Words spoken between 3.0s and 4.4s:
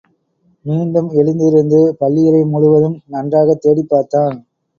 நன்றாகத் தேடிப் பார்த்தான்.